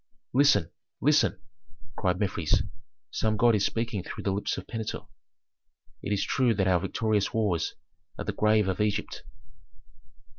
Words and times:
"Listen! 0.33 0.71
listen!" 0.99 1.39
cried 1.95 2.17
Mefres, 2.19 2.63
"some 3.11 3.37
god 3.37 3.53
is 3.53 3.63
speaking 3.63 4.01
through 4.01 4.23
the 4.23 4.31
lips 4.31 4.57
of 4.57 4.65
Pentuer. 4.65 5.05
It 6.01 6.11
is 6.11 6.23
true 6.23 6.55
that 6.55 6.67
our 6.67 6.79
victorious 6.79 7.35
wars 7.35 7.75
are 8.17 8.25
the 8.25 8.33
grave 8.33 8.67
of 8.67 8.81
Egypt." 8.81 9.21